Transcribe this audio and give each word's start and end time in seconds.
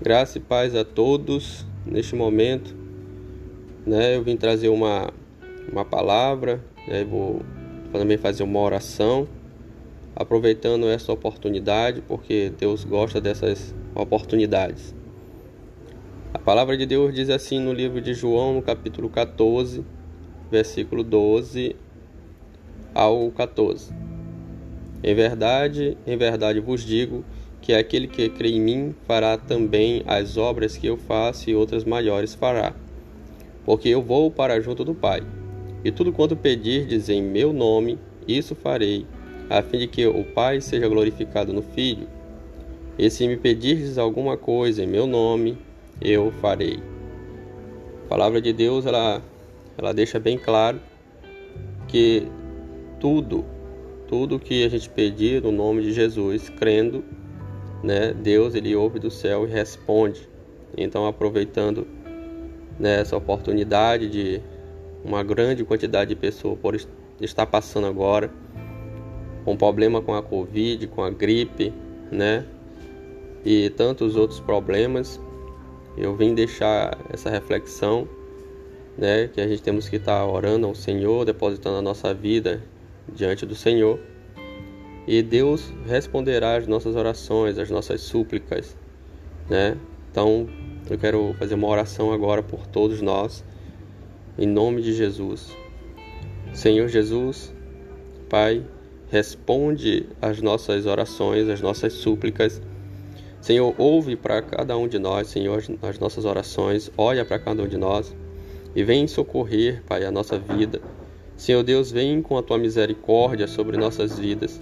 Graça 0.00 0.38
e 0.38 0.40
paz 0.40 0.76
a 0.76 0.84
todos 0.84 1.66
neste 1.84 2.14
momento. 2.14 2.72
Né, 3.84 4.14
eu 4.14 4.22
vim 4.22 4.36
trazer 4.36 4.68
uma, 4.68 5.12
uma 5.72 5.84
palavra, 5.84 6.64
né, 6.86 7.02
vou 7.02 7.42
também 7.90 8.16
fazer 8.16 8.44
uma 8.44 8.60
oração, 8.60 9.26
aproveitando 10.14 10.86
essa 10.86 11.12
oportunidade, 11.12 12.00
porque 12.06 12.52
Deus 12.56 12.84
gosta 12.84 13.20
dessas 13.20 13.74
oportunidades. 13.92 14.94
A 16.32 16.38
palavra 16.38 16.76
de 16.76 16.86
Deus 16.86 17.12
diz 17.12 17.28
assim 17.28 17.58
no 17.58 17.72
livro 17.72 18.00
de 18.00 18.14
João, 18.14 18.54
no 18.54 18.62
capítulo 18.62 19.08
14, 19.08 19.84
versículo 20.48 21.02
12 21.02 21.74
ao 22.94 23.32
14. 23.32 23.92
Em 25.02 25.14
verdade, 25.14 25.98
em 26.06 26.16
verdade 26.16 26.60
vos 26.60 26.84
digo 26.84 27.24
que 27.60 27.72
aquele 27.72 28.06
que 28.06 28.28
crê 28.28 28.50
em 28.50 28.60
mim 28.60 28.94
fará 29.06 29.36
também 29.36 30.02
as 30.06 30.36
obras 30.36 30.76
que 30.76 30.86
eu 30.86 30.96
faço 30.96 31.50
e 31.50 31.54
outras 31.54 31.84
maiores 31.84 32.34
fará. 32.34 32.74
Porque 33.64 33.88
eu 33.88 34.00
vou 34.00 34.30
para 34.30 34.60
junto 34.60 34.84
do 34.84 34.94
Pai. 34.94 35.22
E 35.84 35.90
tudo 35.90 36.12
quanto 36.12 36.36
pedirdes 36.36 37.08
em 37.08 37.22
meu 37.22 37.52
nome, 37.52 37.98
isso 38.26 38.54
farei, 38.54 39.06
a 39.48 39.62
fim 39.62 39.78
de 39.78 39.86
que 39.86 40.06
o 40.06 40.24
Pai 40.24 40.60
seja 40.60 40.88
glorificado 40.88 41.52
no 41.52 41.62
Filho. 41.62 42.08
E 42.98 43.08
se 43.10 43.28
me 43.28 43.36
pedirdes 43.36 43.96
alguma 43.96 44.36
coisa 44.36 44.82
em 44.82 44.86
meu 44.86 45.06
nome, 45.06 45.56
eu 46.00 46.32
farei. 46.40 46.80
A 48.04 48.08
palavra 48.08 48.40
de 48.40 48.52
Deus, 48.52 48.86
ela, 48.86 49.22
ela 49.76 49.92
deixa 49.92 50.18
bem 50.18 50.38
claro 50.38 50.80
que 51.86 52.26
tudo, 52.98 53.44
tudo 54.08 54.38
que 54.38 54.64
a 54.64 54.68
gente 54.68 54.88
pedir 54.88 55.42
no 55.42 55.52
nome 55.52 55.82
de 55.82 55.92
Jesus, 55.92 56.48
crendo, 56.48 57.04
né, 57.82 58.12
Deus 58.12 58.54
ele 58.54 58.74
ouve 58.74 58.98
do 58.98 59.10
céu 59.10 59.46
e 59.46 59.50
responde. 59.50 60.28
Então, 60.76 61.06
aproveitando 61.06 61.86
né, 62.78 63.00
essa 63.00 63.16
oportunidade 63.16 64.08
de 64.08 64.40
uma 65.04 65.22
grande 65.22 65.64
quantidade 65.64 66.10
de 66.10 66.16
pessoas 66.16 66.58
por 66.58 66.76
estar 67.20 67.46
passando 67.46 67.86
agora 67.86 68.30
com 69.44 69.56
problema 69.56 70.02
com 70.02 70.14
a 70.14 70.22
Covid, 70.22 70.86
com 70.88 71.02
a 71.02 71.10
gripe, 71.10 71.72
né, 72.10 72.44
e 73.44 73.70
tantos 73.70 74.16
outros 74.16 74.40
problemas, 74.40 75.20
eu 75.96 76.14
vim 76.14 76.34
deixar 76.34 76.98
essa 77.10 77.30
reflexão, 77.30 78.06
né, 78.96 79.28
que 79.28 79.40
a 79.40 79.48
gente 79.48 79.62
temos 79.62 79.88
que 79.88 79.96
estar 79.96 80.26
orando 80.26 80.66
ao 80.66 80.74
Senhor, 80.74 81.24
depositando 81.24 81.78
a 81.78 81.82
nossa 81.82 82.12
vida 82.12 82.62
diante 83.10 83.46
do 83.46 83.54
Senhor 83.54 83.98
e 85.08 85.22
Deus 85.22 85.72
responderá 85.86 86.56
às 86.56 86.66
nossas 86.66 86.94
orações, 86.94 87.58
às 87.58 87.70
nossas 87.70 88.02
súplicas, 88.02 88.76
né? 89.48 89.74
Então, 90.10 90.46
eu 90.90 90.98
quero 90.98 91.34
fazer 91.38 91.54
uma 91.54 91.66
oração 91.66 92.12
agora 92.12 92.42
por 92.42 92.66
todos 92.66 93.00
nós, 93.00 93.42
em 94.38 94.46
nome 94.46 94.82
de 94.82 94.92
Jesus. 94.92 95.56
Senhor 96.52 96.88
Jesus, 96.88 97.54
Pai, 98.28 98.62
responde 99.10 100.04
às 100.20 100.42
nossas 100.42 100.84
orações, 100.84 101.48
às 101.48 101.62
nossas 101.62 101.94
súplicas. 101.94 102.60
Senhor, 103.40 103.74
ouve 103.78 104.14
para 104.14 104.42
cada 104.42 104.76
um 104.76 104.86
de 104.86 104.98
nós, 104.98 105.28
Senhor, 105.28 105.64
as 105.80 105.98
nossas 105.98 106.26
orações, 106.26 106.90
olha 106.98 107.24
para 107.24 107.38
cada 107.38 107.62
um 107.62 107.66
de 107.66 107.78
nós 107.78 108.14
e 108.76 108.84
vem 108.84 109.06
socorrer, 109.06 109.82
Pai, 109.88 110.04
a 110.04 110.10
nossa 110.10 110.38
vida. 110.38 110.82
Senhor 111.34 111.62
Deus, 111.62 111.90
vem 111.90 112.20
com 112.20 112.36
a 112.36 112.42
tua 112.42 112.58
misericórdia 112.58 113.46
sobre 113.46 113.78
nossas 113.78 114.18
vidas. 114.18 114.60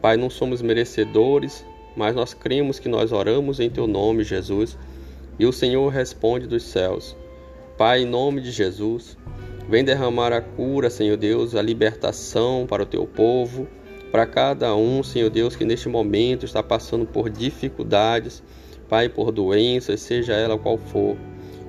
Pai, 0.00 0.16
não 0.16 0.30
somos 0.30 0.62
merecedores, 0.62 1.66
mas 1.96 2.14
nós 2.14 2.32
cremos 2.32 2.78
que 2.78 2.88
nós 2.88 3.10
oramos 3.10 3.58
em 3.58 3.68
Teu 3.68 3.86
nome, 3.88 4.22
Jesus, 4.22 4.78
e 5.38 5.44
o 5.44 5.52
Senhor 5.52 5.88
responde 5.88 6.46
dos 6.46 6.62
céus. 6.62 7.16
Pai, 7.76 8.02
em 8.02 8.06
nome 8.06 8.40
de 8.40 8.52
Jesus, 8.52 9.18
vem 9.68 9.84
derramar 9.84 10.32
a 10.32 10.40
cura, 10.40 10.88
Senhor 10.88 11.16
Deus, 11.16 11.56
a 11.56 11.62
libertação 11.62 12.64
para 12.68 12.84
o 12.84 12.86
Teu 12.86 13.06
povo, 13.06 13.66
para 14.12 14.24
cada 14.24 14.74
um, 14.76 15.02
Senhor 15.02 15.30
Deus, 15.30 15.56
que 15.56 15.64
neste 15.64 15.88
momento 15.88 16.44
está 16.44 16.62
passando 16.62 17.04
por 17.04 17.28
dificuldades, 17.28 18.42
Pai, 18.88 19.08
por 19.08 19.32
doenças, 19.32 20.00
seja 20.00 20.32
ela 20.32 20.56
qual 20.56 20.78
for. 20.78 21.16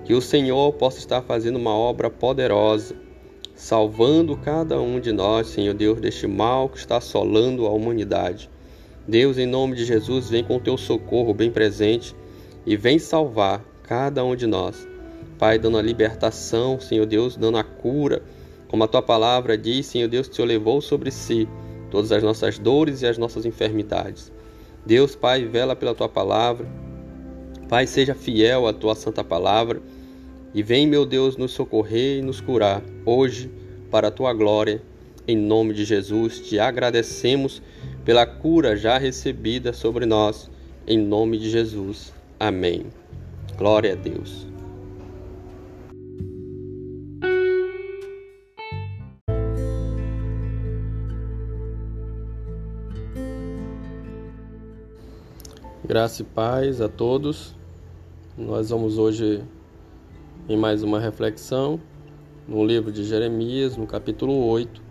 Que 0.05 0.13
o 0.13 0.21
Senhor 0.21 0.71
possa 0.73 0.99
estar 0.99 1.21
fazendo 1.23 1.57
uma 1.57 1.75
obra 1.75 2.09
poderosa 2.09 2.95
salvando 3.59 4.37
cada 4.37 4.79
um 4.79 5.01
de 5.01 5.11
nós, 5.11 5.47
Senhor 5.47 5.73
Deus, 5.73 5.99
deste 5.99 6.25
mal 6.25 6.69
que 6.69 6.77
está 6.77 6.95
assolando 6.95 7.67
a 7.67 7.69
humanidade. 7.69 8.49
Deus, 9.05 9.37
em 9.37 9.45
nome 9.45 9.75
de 9.75 9.83
Jesus, 9.83 10.29
vem 10.29 10.45
com 10.45 10.55
o 10.55 10.59
teu 10.61 10.77
socorro 10.77 11.33
bem 11.33 11.51
presente 11.51 12.15
e 12.65 12.77
vem 12.77 12.97
salvar 12.97 13.61
cada 13.83 14.23
um 14.23 14.33
de 14.33 14.47
nós. 14.47 14.87
Pai, 15.37 15.59
dando 15.59 15.77
a 15.77 15.81
libertação, 15.81 16.79
Senhor 16.79 17.05
Deus, 17.05 17.35
dando 17.35 17.57
a 17.57 17.63
cura, 17.63 18.23
como 18.69 18.85
a 18.85 18.87
tua 18.87 19.01
palavra 19.01 19.57
diz, 19.57 19.87
Senhor 19.87 20.07
Deus, 20.07 20.27
que 20.27 20.33
o 20.33 20.35
Senhor 20.37 20.47
levou 20.47 20.79
sobre 20.79 21.11
si 21.11 21.45
todas 21.91 22.13
as 22.13 22.23
nossas 22.23 22.57
dores 22.57 23.01
e 23.01 23.07
as 23.07 23.17
nossas 23.17 23.45
enfermidades. 23.45 24.31
Deus, 24.85 25.17
Pai, 25.17 25.43
vela 25.43 25.75
pela 25.75 25.93
tua 25.93 26.07
palavra. 26.07 26.65
Pai, 27.67 27.85
seja 27.85 28.15
fiel 28.15 28.67
à 28.67 28.71
tua 28.71 28.95
santa 28.95 29.21
palavra 29.21 29.81
e 30.53 30.63
vem, 30.63 30.87
meu 30.87 31.05
Deus, 31.05 31.37
nos 31.37 31.51
socorrer 31.51 32.19
e 32.19 32.21
nos 32.21 32.41
curar 32.41 32.83
hoje 33.05 33.51
para 33.91 34.07
a 34.07 34.11
tua 34.11 34.33
glória. 34.33 34.81
Em 35.27 35.37
nome 35.37 35.73
de 35.75 35.85
Jesus, 35.85 36.39
te 36.39 36.57
agradecemos 36.57 37.61
pela 38.03 38.25
cura 38.25 38.75
já 38.75 38.97
recebida 38.97 39.73
sobre 39.73 40.07
nós. 40.07 40.49
Em 40.87 40.97
nome 40.97 41.37
de 41.37 41.51
Jesus. 41.51 42.11
Amém. 42.39 42.87
Glória 43.55 43.93
a 43.93 43.95
Deus. 43.95 44.47
Graça 55.85 56.23
e 56.23 56.25
paz 56.25 56.81
a 56.81 56.89
todos. 56.89 57.55
Nós 58.35 58.69
vamos 58.69 58.97
hoje 58.97 59.43
em 60.47 60.57
mais 60.57 60.83
uma 60.83 60.99
reflexão 60.99 61.79
no 62.47 62.65
livro 62.65 62.91
de 62.91 63.03
Jeremias, 63.03 63.77
no 63.77 63.85
capítulo 63.85 64.47
8, 64.47 64.81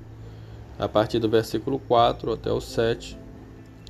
a 0.79 0.89
partir 0.89 1.19
do 1.19 1.29
versículo 1.29 1.79
4 1.79 2.33
até 2.33 2.53
o 2.53 2.61
7, 2.61 3.19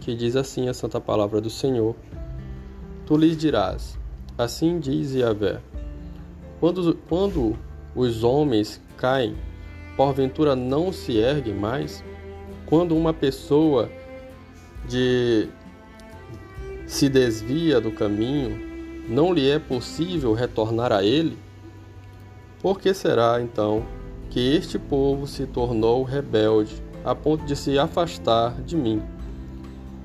que 0.00 0.14
diz 0.14 0.36
assim 0.36 0.68
a 0.68 0.74
santa 0.74 1.00
palavra 1.00 1.40
do 1.40 1.50
Senhor: 1.50 1.94
Tu 3.04 3.16
lhes 3.16 3.36
dirás: 3.36 3.98
Assim 4.36 4.78
diz 4.78 5.14
Yahvé: 5.14 5.60
quando, 6.60 6.94
quando 7.08 7.56
os 7.94 8.24
homens 8.24 8.80
caem, 8.96 9.36
porventura 9.96 10.56
não 10.56 10.92
se 10.92 11.16
erguem 11.16 11.54
mais? 11.54 12.02
Quando 12.66 12.96
uma 12.96 13.12
pessoa 13.12 13.90
de 14.88 15.48
se 16.86 17.08
desvia 17.08 17.80
do 17.80 17.92
caminho, 17.92 18.58
não 19.08 19.32
lhe 19.32 19.48
é 19.48 19.58
possível 19.58 20.32
retornar 20.32 20.92
a 20.92 21.04
ele? 21.04 21.36
Por 22.60 22.80
que 22.80 22.92
será, 22.92 23.40
então, 23.40 23.84
que 24.30 24.56
este 24.56 24.78
povo 24.78 25.26
se 25.26 25.46
tornou 25.46 26.02
rebelde 26.02 26.82
a 27.04 27.14
ponto 27.14 27.44
de 27.44 27.54
se 27.54 27.78
afastar 27.78 28.60
de 28.62 28.76
mim? 28.76 29.00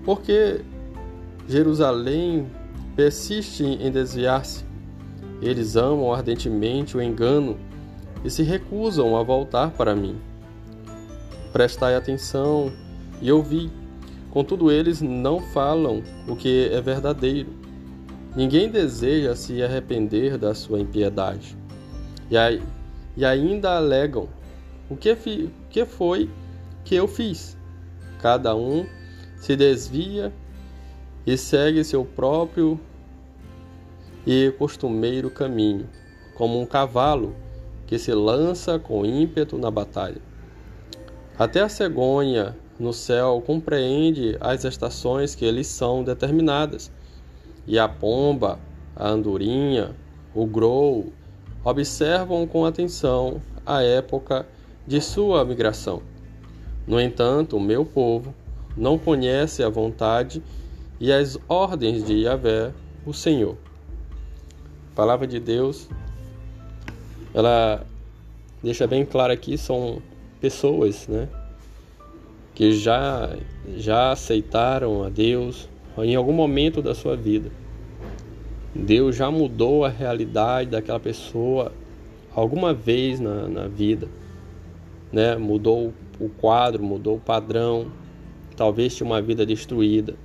Porque 0.05 0.61
Jerusalém 1.47 2.47
persiste 2.95 3.63
em 3.63 3.91
desviar-se. 3.91 4.63
Eles 5.41 5.75
amam 5.75 6.13
ardentemente 6.13 6.95
o 6.95 7.01
engano 7.01 7.57
e 8.23 8.29
se 8.29 8.43
recusam 8.43 9.17
a 9.17 9.23
voltar 9.23 9.71
para 9.71 9.95
mim. 9.95 10.15
Prestai 11.51 11.95
atenção 11.95 12.71
e 13.21 13.31
ouvi. 13.31 13.71
Contudo, 14.31 14.71
eles 14.71 15.01
não 15.01 15.39
falam 15.39 16.01
o 16.27 16.35
que 16.35 16.69
é 16.71 16.79
verdadeiro. 16.81 17.49
Ninguém 18.35 18.69
deseja 18.69 19.35
se 19.35 19.61
arrepender 19.61 20.37
da 20.37 20.53
sua 20.53 20.79
impiedade. 20.79 21.62
E, 22.33 22.37
aí, 22.37 22.63
e 23.15 23.23
ainda 23.23 23.75
alegam: 23.75 24.27
o 24.89 24.97
que, 24.97 25.15
fi, 25.15 25.43
o 25.43 25.69
que 25.69 25.85
foi 25.85 26.27
que 26.83 26.95
eu 26.95 27.07
fiz? 27.07 27.55
Cada 28.23 28.55
um 28.55 28.87
se 29.37 29.55
desvia 29.55 30.33
e 31.27 31.37
segue 31.37 31.83
seu 31.83 32.03
próprio 32.03 32.79
e 34.25 34.51
costumeiro 34.57 35.29
caminho, 35.29 35.87
como 36.33 36.59
um 36.59 36.65
cavalo 36.65 37.35
que 37.85 37.99
se 37.99 38.11
lança 38.11 38.79
com 38.79 39.05
ímpeto 39.05 39.55
na 39.59 39.69
batalha. 39.69 40.19
Até 41.37 41.61
a 41.61 41.69
cegonha 41.69 42.57
no 42.79 42.93
céu 42.93 43.43
compreende 43.45 44.37
as 44.41 44.63
estações 44.63 45.35
que 45.35 45.51
lhes 45.51 45.67
são 45.67 46.03
determinadas, 46.03 46.91
e 47.67 47.77
a 47.77 47.87
pomba, 47.87 48.57
a 48.95 49.07
andorinha, 49.07 49.95
o 50.33 50.47
grou 50.47 51.13
observam 51.63 52.45
com 52.45 52.65
atenção 52.65 53.41
a 53.65 53.81
época 53.81 54.45
de 54.85 54.99
sua 54.99 55.45
migração. 55.45 56.01
No 56.85 56.99
entanto, 56.99 57.55
o 57.55 57.61
meu 57.61 57.85
povo 57.85 58.35
não 58.75 58.97
conhece 58.97 59.63
a 59.63 59.69
vontade 59.69 60.43
e 60.99 61.11
as 61.11 61.37
ordens 61.47 62.03
de 62.03 62.23
Yahvé, 62.23 62.73
o 63.05 63.13
Senhor. 63.13 63.57
A 64.91 64.95
palavra 64.95 65.25
de 65.25 65.39
Deus, 65.39 65.87
ela 67.33 67.85
deixa 68.61 68.85
bem 68.85 69.05
claro 69.05 69.31
aqui, 69.31 69.57
são 69.57 70.01
pessoas, 70.41 71.07
né? 71.07 71.29
Que 72.53 72.73
já, 72.73 73.35
já 73.77 74.11
aceitaram 74.11 75.03
a 75.03 75.09
Deus 75.09 75.67
em 75.97 76.15
algum 76.15 76.33
momento 76.33 76.81
da 76.81 76.93
sua 76.93 77.15
vida. 77.15 77.49
Deus 78.75 79.15
já 79.15 79.29
mudou 79.29 79.85
a 79.85 79.89
realidade 79.89 80.71
daquela 80.71 80.99
pessoa 80.99 81.71
alguma 82.35 82.73
vez 82.73 83.19
na, 83.19 83.47
na 83.47 83.67
vida, 83.67 84.07
né? 85.11 85.35
Mudou 85.35 85.93
o 86.19 86.29
quadro, 86.29 86.83
mudou 86.83 87.17
o 87.17 87.19
padrão, 87.19 87.91
talvez 88.55 88.95
tinha 88.95 89.05
uma 89.05 89.21
vida 89.21 89.45
destruída. 89.45 90.15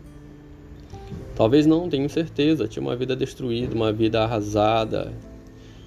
Talvez 1.37 1.67
não, 1.67 1.89
tenho 1.89 2.09
certeza, 2.09 2.67
tinha 2.67 2.83
uma 2.83 2.97
vida 2.97 3.15
destruída, 3.15 3.75
uma 3.75 3.93
vida 3.93 4.25
arrasada, 4.25 5.13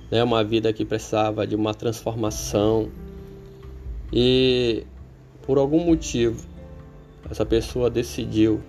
né? 0.10 0.24
uma 0.24 0.44
vida 0.44 0.72
que 0.72 0.86
precisava 0.86 1.46
de 1.46 1.56
uma 1.56 1.74
transformação. 1.74 2.90
E 4.14 4.84
por 5.42 5.58
algum 5.58 5.84
motivo, 5.84 6.48
essa 7.30 7.46
pessoa 7.46 7.90
decidiu, 7.90 8.62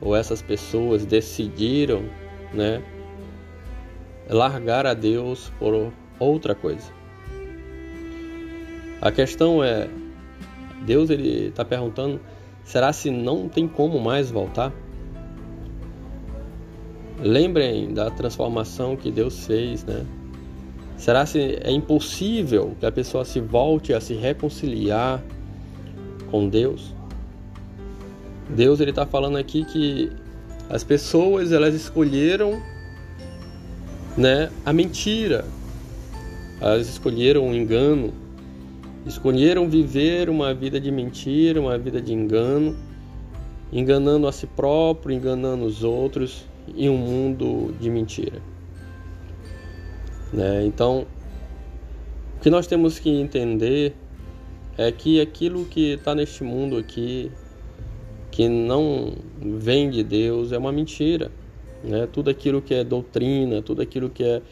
ou 0.00 0.14
essas 0.14 0.42
pessoas 0.42 1.04
decidiram, 1.04 2.04
né? 2.52 2.82
Largar 4.28 4.86
a 4.86 4.94
Deus 4.94 5.52
por 5.58 5.92
outra 6.18 6.54
coisa. 6.54 6.90
A 9.00 9.12
questão 9.12 9.62
é, 9.62 9.88
Deus 10.84 11.10
ele 11.10 11.48
está 11.48 11.64
perguntando, 11.64 12.20
será 12.64 12.92
se 12.92 13.10
não 13.10 13.48
tem 13.48 13.68
como 13.68 14.00
mais 14.00 14.30
voltar? 14.30 14.72
Lembrem 17.18 17.92
da 17.94 18.10
transformação 18.10 18.96
que 18.96 19.10
Deus 19.10 19.46
fez, 19.46 19.84
né? 19.84 20.04
Será 20.96 21.26
se 21.26 21.58
é 21.62 21.70
impossível 21.70 22.74
que 22.80 22.86
a 22.86 22.92
pessoa 22.92 23.24
se 23.24 23.40
volte 23.40 23.92
a 23.92 24.00
se 24.00 24.14
reconciliar 24.14 25.22
com 26.30 26.48
Deus? 26.48 26.94
Deus 28.48 28.80
ele 28.80 28.90
está 28.90 29.04
falando 29.04 29.36
aqui 29.36 29.64
que 29.64 30.10
as 30.70 30.82
pessoas 30.84 31.52
elas 31.52 31.74
escolheram, 31.74 32.60
né, 34.16 34.50
a 34.64 34.72
mentira. 34.72 35.44
Elas 36.60 36.88
escolheram 36.88 37.48
o 37.48 37.54
engano, 37.54 38.12
escolheram 39.04 39.68
viver 39.68 40.30
uma 40.30 40.54
vida 40.54 40.80
de 40.80 40.90
mentira, 40.90 41.60
uma 41.60 41.76
vida 41.76 42.00
de 42.00 42.12
engano, 42.12 42.76
enganando 43.72 44.26
a 44.26 44.32
si 44.32 44.46
próprio, 44.46 45.14
enganando 45.14 45.64
os 45.64 45.84
outros 45.84 46.44
em 46.74 46.88
um 46.88 46.96
mundo 46.96 47.74
de 47.78 47.90
mentira. 47.90 48.40
Né? 50.32 50.64
Então, 50.64 51.06
o 52.36 52.40
que 52.40 52.48
nós 52.48 52.66
temos 52.66 52.98
que 52.98 53.10
entender 53.10 53.94
é 54.78 54.90
que 54.90 55.20
aquilo 55.20 55.64
que 55.66 55.92
está 55.92 56.14
neste 56.14 56.42
mundo 56.42 56.76
aqui, 56.76 57.30
que 58.30 58.48
não 58.48 59.14
vem 59.40 59.90
de 59.90 60.02
Deus, 60.02 60.52
é 60.52 60.58
uma 60.58 60.72
mentira. 60.72 61.30
Né? 61.82 62.06
Tudo 62.12 62.30
aquilo 62.30 62.60
que 62.60 62.74
é 62.74 62.84
doutrina, 62.84 63.62
tudo 63.62 63.82
aquilo 63.82 64.10
que 64.10 64.24
é 64.24 64.42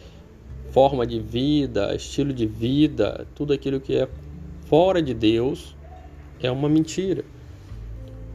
forma 0.71 1.07
de 1.07 1.21
vida, 1.21 1.95
estilo 1.95 2.33
de 2.33 2.47
vida, 2.47 3.27
tudo 3.35 3.53
aquilo 3.53 3.81
que 3.81 3.97
é 3.97 4.09
fora 4.67 5.01
de 5.01 5.15
Deus 5.15 5.77
é 6.41 6.51
uma 6.51 6.69
mentira. 6.69 7.25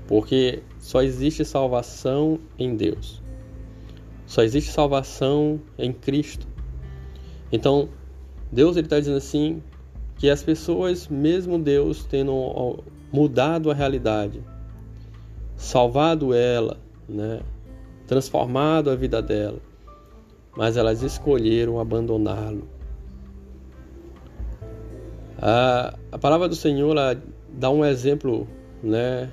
Porque 0.07 0.63
só 0.79 1.01
existe 1.01 1.43
salvação 1.45 2.39
em 2.57 2.75
Deus. 2.75 3.21
Só 4.25 4.41
existe 4.41 4.71
salvação 4.71 5.59
em 5.77 5.91
Cristo. 5.91 6.47
Então, 7.51 7.89
Deus 8.51 8.77
está 8.77 8.99
dizendo 8.99 9.17
assim 9.17 9.61
que 10.17 10.29
as 10.29 10.43
pessoas, 10.43 11.07
mesmo 11.07 11.57
Deus 11.57 12.05
tendo 12.05 12.83
mudado 13.11 13.71
a 13.71 13.73
realidade, 13.73 14.41
salvado 15.55 16.33
ela, 16.33 16.77
né, 17.07 17.41
transformado 18.09 18.89
a 18.89 18.95
vida 18.95 19.21
dela, 19.21 19.59
mas 20.57 20.75
elas 20.75 21.03
escolheram 21.03 21.79
abandoná-lo. 21.79 22.67
A, 25.37 25.95
a 26.11 26.17
palavra 26.17 26.49
do 26.49 26.55
Senhor 26.55 26.95
dá 27.53 27.69
um 27.69 27.85
exemplo, 27.85 28.47
né, 28.81 29.31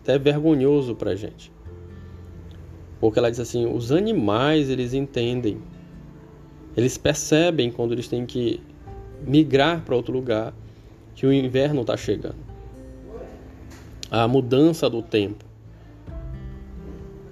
até 0.00 0.16
vergonhoso 0.20 0.94
para 0.94 1.10
a 1.10 1.16
gente. 1.16 1.52
Porque 3.00 3.18
ela 3.18 3.28
diz 3.28 3.40
assim: 3.40 3.66
os 3.66 3.90
animais 3.90 4.70
eles 4.70 4.94
entendem, 4.94 5.60
eles 6.76 6.96
percebem 6.96 7.72
quando 7.72 7.90
eles 7.90 8.06
têm 8.06 8.24
que 8.24 8.62
migrar 9.26 9.84
para 9.84 9.96
outro 9.96 10.12
lugar 10.12 10.54
que 11.16 11.26
o 11.26 11.32
inverno 11.32 11.80
está 11.80 11.96
chegando. 11.96 12.38
A 14.08 14.28
mudança 14.28 14.88
do 14.88 15.02
tempo. 15.02 15.49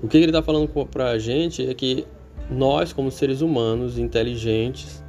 O 0.02 0.06
que 0.06 0.16
ele 0.16 0.26
está 0.26 0.42
falando 0.42 0.68
para 0.86 1.10
a 1.10 1.18
gente 1.18 1.68
é 1.68 1.74
que 1.74 2.06
nós, 2.50 2.92
como 2.92 3.10
seres 3.10 3.40
humanos 3.40 3.98
inteligentes, 3.98 5.02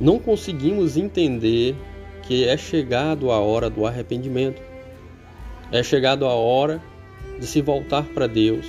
não 0.00 0.18
conseguimos 0.18 0.96
entender 0.96 1.74
que 2.22 2.46
é 2.46 2.56
chegado 2.56 3.30
a 3.30 3.40
hora 3.40 3.68
do 3.68 3.86
arrependimento, 3.86 4.62
é 5.72 5.82
chegado 5.82 6.24
a 6.26 6.34
hora 6.34 6.80
de 7.40 7.46
se 7.46 7.60
voltar 7.60 8.04
para 8.04 8.26
Deus, 8.26 8.66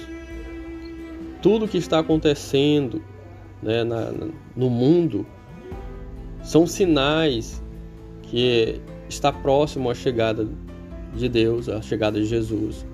tudo 1.42 1.68
que 1.68 1.78
está 1.78 2.00
acontecendo 2.00 3.02
né, 3.62 3.84
na, 3.84 4.12
no 4.56 4.70
mundo 4.70 5.26
são 6.42 6.66
sinais 6.66 7.64
que 8.24 8.82
está 9.08 9.32
próximo 9.32 9.90
à 9.90 9.96
chegada 9.96 10.48
de 11.16 11.30
Deus, 11.30 11.70
à 11.70 11.82
chegada 11.82 12.20
de 12.20 12.26
Jesus, 12.26 12.86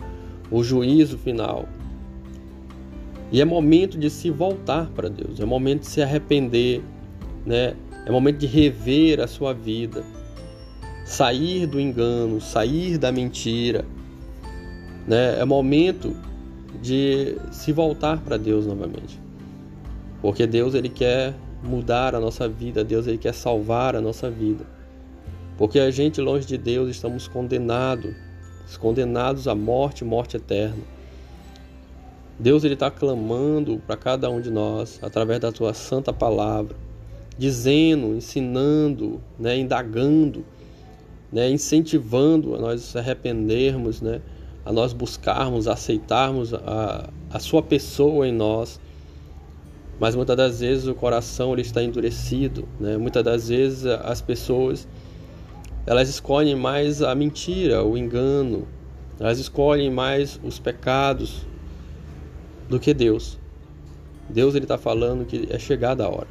o 0.51 0.63
juízo 0.63 1.17
final. 1.17 1.67
E 3.31 3.41
é 3.41 3.45
momento 3.45 3.97
de 3.97 4.09
se 4.09 4.29
voltar 4.29 4.89
para 4.91 5.09
Deus, 5.09 5.39
é 5.39 5.45
momento 5.45 5.81
de 5.81 5.87
se 5.87 6.01
arrepender, 6.01 6.81
né? 7.45 7.75
É 8.05 8.11
momento 8.11 8.37
de 8.37 8.45
rever 8.45 9.19
a 9.19 9.27
sua 9.27 9.53
vida, 9.53 10.03
sair 11.05 11.65
do 11.65 11.79
engano, 11.79 12.39
sair 12.39 12.97
da 12.97 13.11
mentira, 13.11 13.83
né? 15.07 15.39
É 15.39 15.45
momento 15.45 16.15
de 16.81 17.35
se 17.51 17.71
voltar 17.71 18.19
para 18.21 18.37
Deus 18.37 18.65
novamente. 18.65 19.19
Porque 20.21 20.45
Deus 20.45 20.73
ele 20.75 20.89
quer 20.89 21.33
mudar 21.63 22.15
a 22.15 22.19
nossa 22.19 22.47
vida, 22.47 22.83
Deus 22.83 23.07
ele 23.07 23.17
quer 23.17 23.33
salvar 23.33 23.95
a 23.95 24.01
nossa 24.01 24.29
vida. 24.29 24.65
Porque 25.57 25.79
a 25.79 25.89
gente 25.89 26.21
longe 26.21 26.45
de 26.45 26.57
Deus 26.57 26.89
estamos 26.89 27.27
condenados, 27.27 28.13
condenados 28.79 29.47
à 29.47 29.55
morte, 29.55 30.03
morte 30.03 30.37
eterna. 30.37 30.94
Deus 32.37 32.65
ele 32.65 32.73
está 32.73 32.91
clamando 32.91 33.81
para 33.87 33.95
cada 33.95 34.29
um 34.29 34.41
de 34.41 34.51
nós 34.51 34.99
através 35.01 35.39
da 35.39 35.53
tua 35.53 35.73
santa 35.73 36.11
palavra, 36.11 36.75
dizendo, 37.37 38.13
ensinando, 38.13 39.21
né, 39.39 39.57
indagando, 39.57 40.43
né, 41.31 41.49
incentivando 41.49 42.53
a 42.53 42.59
nós 42.59 42.81
se 42.81 42.97
arrependermos, 42.97 44.01
né, 44.01 44.21
a 44.65 44.73
nós 44.73 44.91
buscarmos, 44.91 45.65
aceitarmos 45.65 46.53
a, 46.53 47.09
a 47.29 47.39
sua 47.39 47.63
pessoa 47.63 48.27
em 48.27 48.33
nós. 48.33 48.81
Mas 49.97 50.13
muitas 50.13 50.35
das 50.35 50.59
vezes 50.59 50.87
o 50.87 50.93
coração 50.93 51.53
ele 51.53 51.61
está 51.61 51.81
endurecido, 51.81 52.67
né? 52.77 52.97
Muitas 52.97 53.23
das 53.23 53.47
vezes 53.47 53.85
as 53.85 54.19
pessoas 54.19 54.85
elas 55.85 56.09
escolhem 56.09 56.53
mais 56.53 57.01
a 57.01 57.15
mentira, 57.15 57.81
o 57.81 57.97
engano, 57.97 58.67
elas 59.17 59.39
escolhem 59.39 59.89
mais 59.89 60.37
os 60.43 60.59
pecados 60.59 61.45
do 62.69 62.79
que 62.79 62.93
Deus. 62.93 63.37
Deus 64.29 64.55
ele 64.55 64.65
está 64.65 64.77
falando 64.77 65.25
que 65.25 65.47
é 65.49 65.59
chegada 65.59 66.05
a 66.05 66.09
hora. 66.09 66.27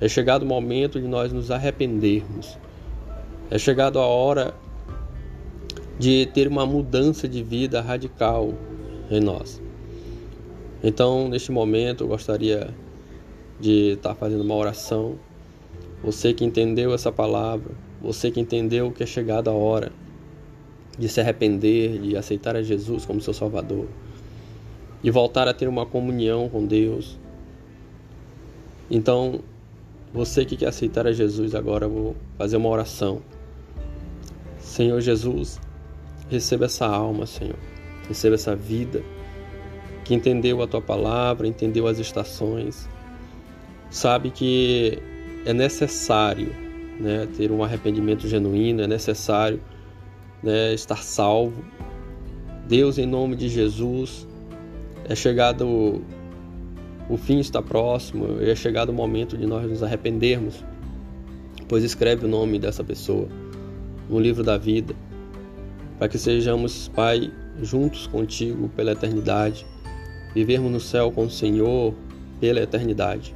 É 0.00 0.08
chegado 0.08 0.42
o 0.42 0.46
momento 0.46 1.00
de 1.00 1.06
nós 1.06 1.32
nos 1.32 1.50
arrependermos. 1.50 2.58
É 3.50 3.58
chegado 3.58 3.98
a 3.98 4.06
hora 4.06 4.54
de 5.98 6.26
ter 6.34 6.48
uma 6.48 6.66
mudança 6.66 7.28
de 7.28 7.42
vida 7.42 7.80
radical 7.80 8.52
em 9.10 9.20
nós. 9.20 9.62
Então, 10.82 11.28
neste 11.28 11.50
momento, 11.50 12.04
eu 12.04 12.08
gostaria 12.08 12.74
de 13.58 13.92
estar 13.92 14.14
fazendo 14.14 14.42
uma 14.42 14.54
oração. 14.54 15.18
Você 16.02 16.34
que 16.34 16.44
entendeu 16.44 16.92
essa 16.92 17.10
palavra, 17.10 17.72
você 18.00 18.30
que 18.30 18.40
entendeu 18.40 18.92
que 18.92 19.02
é 19.02 19.06
chegada 19.06 19.50
a 19.50 19.54
hora 19.54 19.90
de 20.98 21.08
se 21.08 21.20
arrepender, 21.20 21.98
de 22.00 22.16
aceitar 22.16 22.56
a 22.56 22.62
Jesus 22.62 23.04
como 23.04 23.20
seu 23.20 23.32
Salvador, 23.32 23.86
de 25.02 25.10
voltar 25.10 25.48
a 25.48 25.54
ter 25.54 25.68
uma 25.68 25.86
comunhão 25.86 26.48
com 26.48 26.64
Deus. 26.66 27.18
Então, 28.90 29.40
você 30.12 30.44
que 30.44 30.56
quer 30.56 30.68
aceitar 30.68 31.06
a 31.06 31.12
Jesus 31.12 31.54
agora, 31.54 31.88
vou 31.88 32.16
fazer 32.38 32.56
uma 32.56 32.68
oração. 32.68 33.20
Senhor 34.58 35.00
Jesus, 35.00 35.60
Receba 36.28 36.64
essa 36.64 36.86
alma, 36.86 37.24
Senhor. 37.24 37.56
Receba 38.08 38.34
essa 38.34 38.56
vida 38.56 39.02
que 40.04 40.14
entendeu 40.14 40.60
a 40.62 40.66
tua 40.66 40.80
palavra, 40.80 41.46
entendeu 41.46 41.86
as 41.86 41.98
estações, 41.98 42.88
sabe 43.90 44.30
que 44.30 44.98
é 45.44 45.52
necessário 45.52 46.54
né, 46.98 47.28
ter 47.36 47.50
um 47.50 47.62
arrependimento 47.62 48.28
genuíno, 48.28 48.82
é 48.82 48.86
necessário 48.86 49.60
né, 50.42 50.74
estar 50.74 51.02
salvo. 51.02 51.64
Deus, 52.68 52.98
em 52.98 53.06
nome 53.06 53.36
de 53.36 53.48
Jesus, 53.48 54.26
é 55.08 55.14
chegado 55.14 56.02
o 57.08 57.16
fim 57.16 57.38
está 57.38 57.62
próximo, 57.62 58.40
é 58.40 58.54
chegado 58.54 58.90
o 58.90 58.92
momento 58.92 59.36
de 59.36 59.46
nós 59.46 59.68
nos 59.68 59.82
arrependermos, 59.82 60.64
pois 61.68 61.84
escreve 61.84 62.26
o 62.26 62.28
nome 62.28 62.58
dessa 62.58 62.82
pessoa 62.82 63.28
no 64.08 64.18
livro 64.18 64.42
da 64.42 64.58
vida, 64.58 64.94
para 65.98 66.08
que 66.08 66.18
sejamos, 66.18 66.88
Pai, 66.88 67.32
juntos 67.62 68.06
contigo 68.06 68.68
pela 68.74 68.92
eternidade, 68.92 69.64
vivermos 70.34 70.70
no 70.70 70.80
céu 70.80 71.12
com 71.12 71.26
o 71.26 71.30
Senhor 71.30 71.94
pela 72.40 72.60
eternidade. 72.60 73.34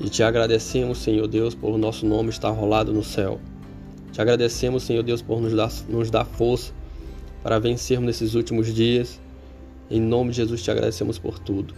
E 0.00 0.08
te 0.08 0.22
agradecemos, 0.22 0.98
Senhor 0.98 1.28
Deus, 1.28 1.54
por 1.54 1.78
nosso 1.78 2.06
nome 2.06 2.30
estar 2.30 2.50
rolado 2.50 2.92
no 2.92 3.04
céu. 3.04 3.38
Te 4.10 4.20
agradecemos, 4.20 4.82
Senhor 4.82 5.02
Deus, 5.02 5.22
por 5.22 5.40
nos 5.40 5.54
dar, 5.54 5.70
nos 5.88 6.10
dar 6.10 6.24
força 6.24 6.72
para 7.42 7.58
vencermos 7.58 8.06
nesses 8.06 8.34
últimos 8.34 8.74
dias. 8.74 9.20
Em 9.92 10.00
nome 10.00 10.30
de 10.30 10.38
Jesus 10.38 10.62
te 10.62 10.70
agradecemos 10.70 11.18
por 11.18 11.38
tudo. 11.38 11.74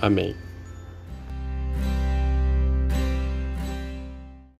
Amém. 0.00 0.34